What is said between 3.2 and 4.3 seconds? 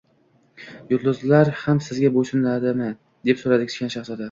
deb so‘radi Kichkina shahzoda.